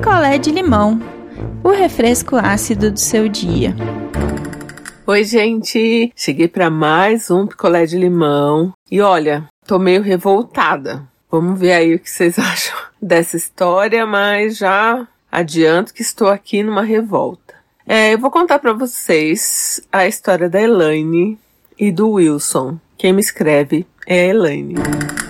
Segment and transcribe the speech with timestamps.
[0.00, 0.98] picolé de limão,
[1.62, 3.76] o refresco ácido do seu dia.
[5.06, 6.10] Oi, gente!
[6.16, 11.06] Cheguei para mais um picolé de limão e olha, tô meio revoltada.
[11.30, 16.62] Vamos ver aí o que vocês acham dessa história, mas já adianto que estou aqui
[16.62, 17.54] numa revolta.
[17.86, 21.38] É, eu vou contar para vocês a história da Elaine
[21.78, 22.78] e do Wilson.
[22.96, 24.76] Quem me escreve é a Elaine.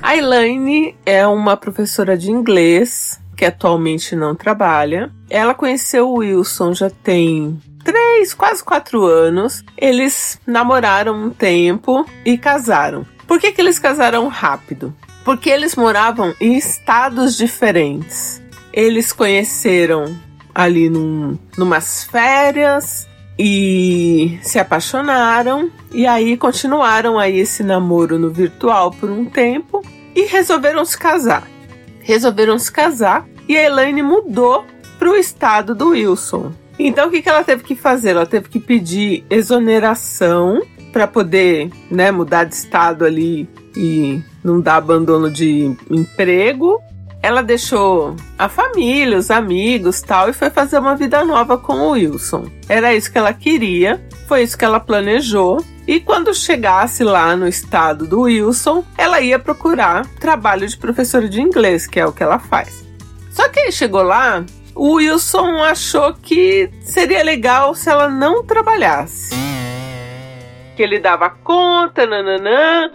[0.00, 5.10] A Elaine é uma professora de inglês que atualmente não trabalha.
[5.28, 9.64] Ela conheceu o Wilson já tem três, quase quatro anos.
[9.76, 13.06] Eles namoraram um tempo e casaram.
[13.26, 14.94] Por que, que eles casaram rápido?
[15.24, 18.42] Porque eles moravam em estados diferentes.
[18.72, 20.16] Eles conheceram
[20.54, 28.90] ali num, numas férias e se apaixonaram e aí continuaram aí esse namoro no virtual
[28.90, 29.82] por um tempo
[30.14, 31.51] e resolveram se casar.
[32.02, 34.64] Resolveram se casar e a Elaine mudou
[34.98, 36.52] para o estado do Wilson.
[36.78, 38.10] Então o que, que ela teve que fazer?
[38.10, 44.76] Ela teve que pedir exoneração para poder né, mudar de estado ali e não dar
[44.76, 46.80] abandono de emprego.
[47.22, 51.90] Ela deixou a família, os amigos tal e foi fazer uma vida nova com o
[51.90, 52.50] Wilson.
[52.68, 55.64] Era isso que ela queria, foi isso que ela planejou.
[55.86, 61.40] E quando chegasse lá no estado do Wilson, ela ia procurar trabalho de professora de
[61.40, 62.84] inglês, que é o que ela faz.
[63.30, 64.44] Só que aí chegou lá,
[64.74, 69.34] o Wilson achou que seria legal se ela não trabalhasse.
[70.76, 72.90] Que ele dava conta, nananã,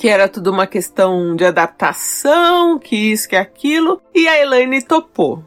[0.00, 5.44] que era tudo uma questão de adaptação, que isso, que aquilo, e a Elaine topou.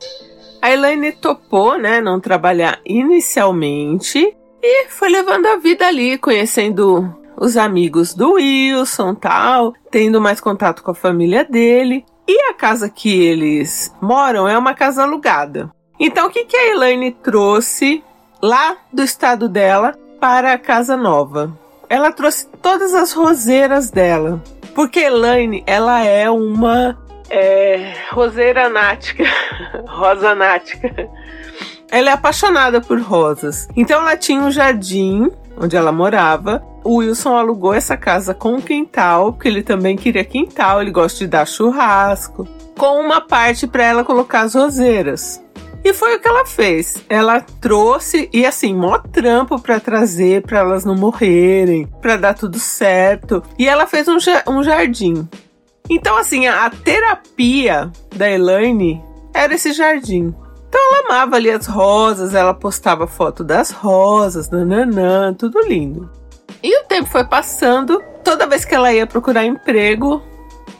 [0.61, 7.57] A Elaine topou, né, não trabalhar inicialmente e foi levando a vida ali, conhecendo os
[7.57, 12.05] amigos do Wilson, tal, tendo mais contato com a família dele.
[12.27, 15.71] E a casa que eles moram é uma casa alugada.
[15.99, 18.03] Então, o que, que a Elaine trouxe
[18.39, 21.51] lá do estado dela para a casa nova?
[21.89, 24.41] Ela trouxe todas as roseiras dela.
[24.73, 26.97] Porque Elaine, ela é uma
[27.29, 29.23] é, roseira nática,
[29.87, 31.09] rosa nática.
[31.91, 33.67] Ela é apaixonada por rosas.
[33.75, 36.63] Então ela tinha um jardim onde ela morava.
[36.83, 41.19] O Wilson alugou essa casa com um quintal, porque ele também queria quintal, ele gosta
[41.19, 42.47] de dar churrasco,
[42.77, 45.42] com uma parte para ela colocar as roseiras.
[45.83, 47.03] E foi o que ela fez.
[47.09, 52.57] Ela trouxe e assim, mó trampo para trazer para elas não morrerem, para dar tudo
[52.57, 53.43] certo.
[53.59, 54.17] E ela fez um,
[54.47, 55.27] um jardim.
[55.89, 60.33] Então assim, a, a terapia da Elaine era esse jardim.
[60.69, 66.09] Então ela amava ali as rosas, ela postava foto das rosas, nananã, tudo lindo.
[66.63, 70.23] E o tempo foi passando, toda vez que ela ia procurar emprego,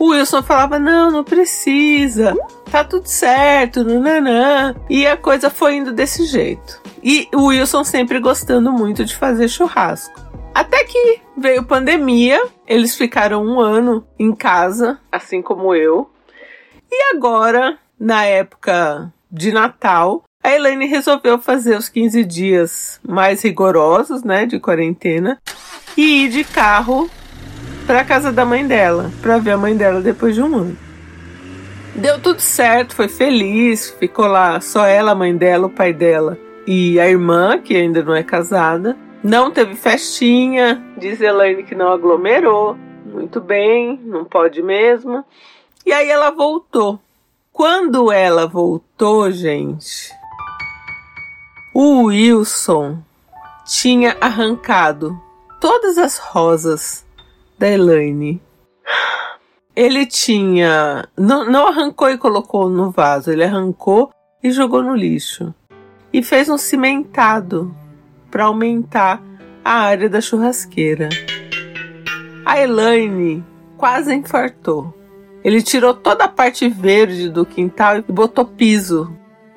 [0.04, 2.36] o Wilson falava: Não, não precisa,
[2.70, 4.76] tá tudo certo, nananã.
[4.90, 6.82] E a coisa foi indo desse jeito.
[7.02, 10.22] E o Wilson sempre gostando muito de fazer churrasco.
[10.54, 16.10] Até que veio pandemia, eles ficaram um ano em casa, assim como eu.
[16.92, 24.24] E agora, na época de Natal, a Elaine resolveu fazer os 15 dias mais rigorosos,
[24.24, 25.42] né, de quarentena,
[25.98, 27.10] e ir de carro
[27.84, 30.78] para casa da mãe dela, para ver a mãe dela depois de um ano.
[31.96, 36.38] Deu tudo certo, foi feliz, ficou lá só ela, a mãe dela, o pai dela
[36.66, 38.98] e a irmã, que ainda não é casada.
[39.24, 42.76] Não teve festinha, diz Elaine que não aglomerou.
[43.06, 45.24] Muito bem, não pode mesmo.
[45.86, 47.00] E aí ela voltou.
[47.52, 50.12] Quando ela voltou, gente,
[51.76, 52.98] o Wilson
[53.66, 55.16] tinha arrancado
[55.62, 57.03] todas as rosas
[57.64, 58.42] da Elaine.
[59.74, 61.08] Ele tinha.
[61.18, 64.12] Não, não arrancou e colocou no vaso, ele arrancou
[64.44, 65.56] e jogou no lixo.
[66.12, 67.74] E fez um cimentado
[68.30, 69.24] para aumentar
[69.64, 71.08] a área da churrasqueira.
[72.46, 73.42] A Elaine
[73.78, 74.94] quase infartou.
[75.42, 79.10] Ele tirou toda a parte verde do quintal e botou piso.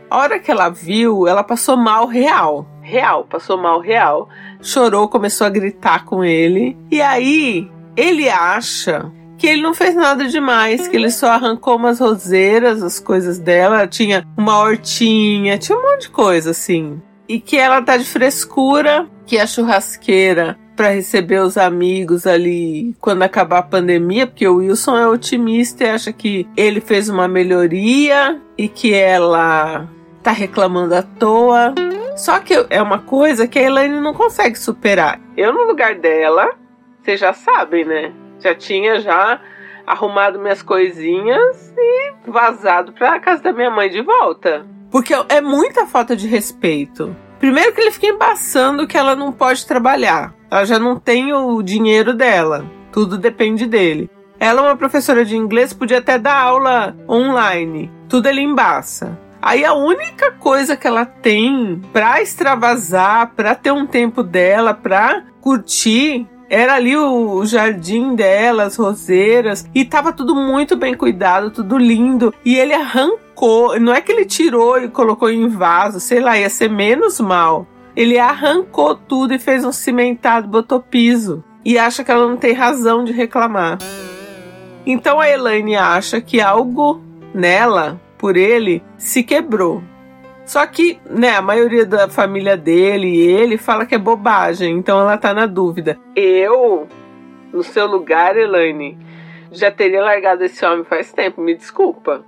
[0.08, 2.64] A hora que ela viu, ela passou mal real.
[2.82, 4.28] Real, passou mal real.
[4.62, 6.76] Chorou, começou a gritar com ele.
[6.88, 12.00] E aí, ele acha que ele não fez nada demais, que ele só arrancou umas
[12.00, 17.00] roseiras, as coisas dela, tinha uma hortinha, tinha um monte de coisa assim.
[17.28, 23.22] E que ela tá de frescura, que a churrasqueira para receber os amigos ali quando
[23.22, 28.40] acabar a pandemia, porque o Wilson é otimista e acha que ele fez uma melhoria
[28.58, 29.88] e que ela
[30.22, 31.74] tá reclamando à toa.
[32.16, 35.20] Só que é uma coisa que a Elaine não consegue superar.
[35.36, 36.50] Eu, no lugar dela,
[37.06, 38.12] vocês já sabem, né?
[38.40, 39.40] Já tinha já
[39.86, 44.66] arrumado minhas coisinhas e vazado para casa da minha mãe de volta.
[44.90, 47.14] Porque é muita falta de respeito.
[47.38, 50.34] Primeiro que ele fica embaçando que ela não pode trabalhar.
[50.50, 52.66] Ela já não tem o dinheiro dela.
[52.90, 54.10] Tudo depende dele.
[54.40, 57.90] Ela é uma professora de inglês, podia até dar aula online.
[58.08, 59.16] Tudo ele embaça.
[59.40, 65.24] Aí a única coisa que ela tem para extravasar, para ter um tempo dela, para
[65.40, 71.76] curtir, era ali o jardim dela, as roseiras, e tava tudo muito bem cuidado, tudo
[71.76, 72.32] lindo.
[72.44, 76.48] E ele arrancou, não é que ele tirou e colocou em vaso, sei lá, ia
[76.48, 77.66] ser menos mal.
[77.96, 81.42] Ele arrancou tudo e fez um cimentado, botou piso.
[81.64, 83.78] E acha que ela não tem razão de reclamar.
[84.86, 87.00] Então a Elaine acha que algo
[87.34, 89.82] nela, por ele, se quebrou.
[90.46, 95.00] Só que, né, a maioria da família dele e ele fala que é bobagem, então
[95.00, 95.98] ela tá na dúvida.
[96.14, 96.86] Eu,
[97.52, 98.96] no seu lugar, Elaine,
[99.50, 102.24] já teria largado esse homem faz tempo, me desculpa.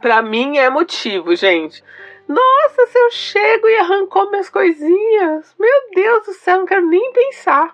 [0.00, 1.84] Pra mim é motivo, gente.
[2.28, 5.54] Nossa, se eu chego e arrancou minhas coisinhas.
[5.58, 7.72] Meu Deus do céu, não quero nem pensar.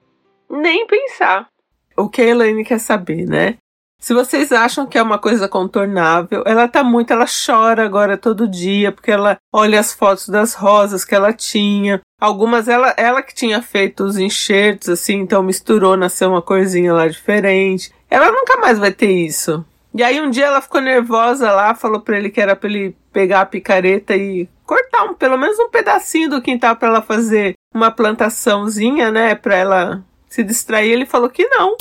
[0.51, 1.49] Nem pensar.
[1.97, 3.57] O que a Elaine quer saber, né?
[4.03, 8.49] Se vocês acham que é uma coisa contornável, ela tá muito, ela chora agora todo
[8.49, 12.01] dia, porque ela olha as fotos das rosas que ela tinha.
[12.21, 17.07] Algumas ela, ela que tinha feito os enxertos, assim, então misturou, nasceu uma corzinha lá
[17.07, 17.93] diferente.
[18.11, 19.65] Ela nunca mais vai ter isso.
[19.95, 22.97] E aí um dia ela ficou nervosa lá, falou pra ele que era pra ele
[23.13, 27.55] pegar a picareta e cortar um, pelo menos um pedacinho do quintal para ela fazer
[27.73, 30.91] uma plantaçãozinha, né, pra ela se distrair.
[30.91, 31.77] Ele falou que não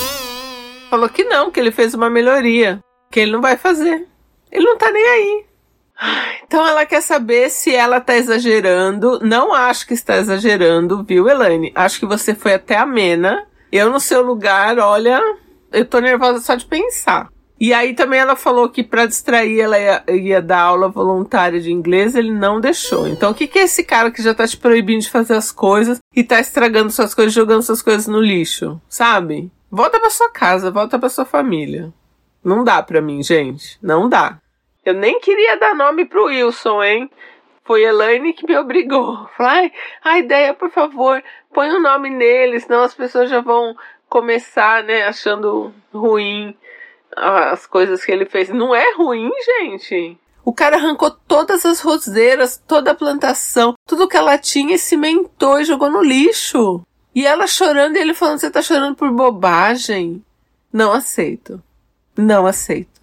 [0.92, 4.06] falou que não, que ele fez uma melhoria, que ele não vai fazer.
[4.50, 5.44] Ele não tá nem aí.
[6.44, 9.18] Então ela quer saber se ela tá exagerando.
[9.22, 11.72] Não acho que está exagerando, viu, Elaine?
[11.74, 13.46] Acho que você foi até amena.
[13.70, 15.18] Eu, no seu lugar, olha,
[15.72, 17.30] eu tô nervosa só de pensar.
[17.58, 21.72] E aí também ela falou que para distrair ela ia, ia, dar aula voluntária de
[21.72, 23.08] inglês, ele não deixou.
[23.08, 25.50] Então o que, que é esse cara que já tá te proibindo de fazer as
[25.50, 29.50] coisas e tá estragando suas coisas, jogando suas coisas no lixo, sabe?
[29.74, 31.90] Volta pra sua casa, volta pra sua família.
[32.44, 33.78] Não dá pra mim, gente.
[33.80, 34.38] Não dá.
[34.84, 37.10] Eu nem queria dar nome pro Wilson, hein?
[37.64, 39.26] Foi Elaine que me obrigou.
[39.34, 39.72] Falei,
[40.04, 41.24] a ideia, por favor,
[41.54, 43.74] põe o um nome nele, senão as pessoas já vão
[44.10, 46.54] começar, né, achando ruim
[47.16, 48.50] as coisas que ele fez.
[48.50, 50.18] Não é ruim, gente.
[50.44, 55.58] O cara arrancou todas as roseiras, toda a plantação, tudo que ela tinha e cimentou
[55.58, 56.82] e jogou no lixo.
[57.14, 60.22] E ela chorando e ele falando: Você tá chorando por bobagem?
[60.72, 61.62] Não aceito.
[62.16, 63.00] Não aceito.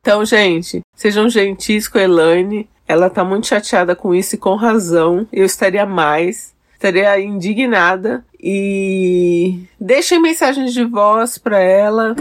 [0.00, 2.68] Então, gente, sejam gentis com a Elaine.
[2.86, 5.26] Ela tá muito chateada com isso e com razão.
[5.32, 6.54] Eu estaria mais.
[6.74, 8.24] Estaria indignada.
[8.38, 12.14] E deixem mensagens de voz para ela.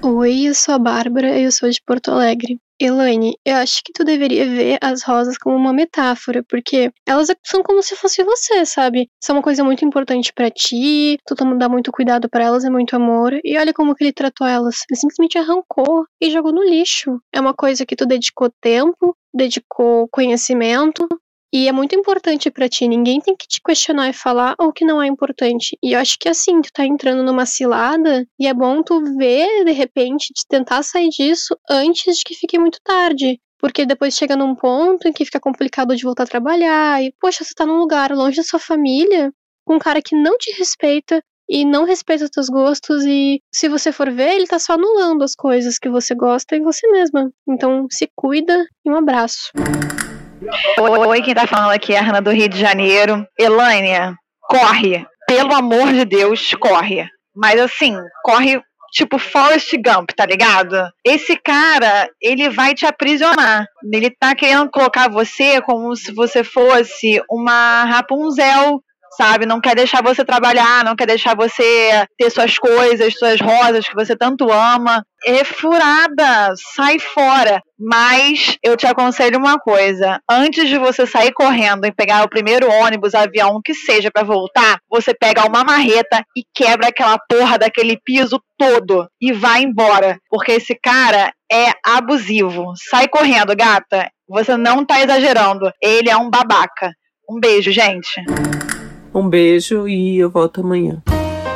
[0.00, 2.60] Oi, eu sou a Bárbara, eu sou de Porto Alegre.
[2.80, 7.62] Elaine, eu acho que tu deveria ver as rosas como uma metáfora, porque elas são
[7.62, 9.08] como se fosse você, sabe?
[9.22, 12.94] São uma coisa muito importante para ti, tu dá muito cuidado para elas, é muito
[12.94, 14.76] amor, e olha como que ele tratou elas.
[14.88, 17.20] Ele simplesmente arrancou e jogou no lixo.
[17.32, 21.08] É uma coisa que tu dedicou tempo, dedicou conhecimento,
[21.52, 24.84] e é muito importante para ti, ninguém tem que te questionar e falar o que
[24.84, 25.78] não é importante.
[25.82, 29.64] E eu acho que assim, tu tá entrando numa cilada e é bom tu ver,
[29.64, 33.40] de repente, de tentar sair disso antes de que fique muito tarde.
[33.58, 37.02] Porque depois chega num ponto em que fica complicado de voltar a trabalhar.
[37.02, 39.32] E, poxa, você tá num lugar longe da sua família,
[39.64, 43.04] com um cara que não te respeita e não respeita os teus gostos.
[43.04, 46.62] E se você for ver, ele tá só anulando as coisas que você gosta em
[46.62, 47.32] você mesma.
[47.48, 49.50] Então se cuida e um abraço.
[51.08, 53.26] Oi, quem tá falando aqui é a Ana do Rio de Janeiro.
[53.38, 55.04] Elânia, corre.
[55.26, 57.06] Pelo amor de Deus, corre.
[57.34, 58.60] Mas assim, corre
[58.92, 60.76] tipo Forrest Gump, tá ligado?
[61.04, 63.66] Esse cara, ele vai te aprisionar.
[63.92, 68.80] Ele tá querendo colocar você como se você fosse uma Rapunzel
[69.18, 69.44] sabe?
[69.44, 73.94] Não quer deixar você trabalhar, não quer deixar você ter suas coisas, suas rosas que
[73.94, 75.04] você tanto ama.
[75.26, 77.60] É furada, sai fora.
[77.76, 82.70] Mas eu te aconselho uma coisa: antes de você sair correndo e pegar o primeiro
[82.70, 87.98] ônibus, avião, que seja para voltar, você pega uma marreta e quebra aquela porra daquele
[88.04, 92.72] piso todo e vai embora, porque esse cara é abusivo.
[92.88, 94.08] Sai correndo, gata.
[94.28, 95.72] Você não tá exagerando.
[95.82, 96.92] Ele é um babaca.
[97.28, 98.22] Um beijo, gente.
[99.14, 101.02] Um beijo e eu volto amanhã.